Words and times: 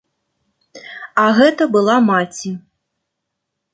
А 1.23 1.27
гэта 1.39 1.63
была 1.75 1.97
маці. 2.09 2.51